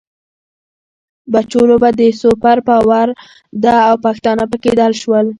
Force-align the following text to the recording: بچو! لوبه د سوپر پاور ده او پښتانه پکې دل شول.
بچو! 1.33 1.61
لوبه 1.69 1.89
د 1.99 2.01
سوپر 2.21 2.57
پاور 2.67 3.07
ده 3.63 3.75
او 3.89 3.95
پښتانه 4.05 4.43
پکې 4.51 4.71
دل 4.79 4.93
شول. 5.01 5.25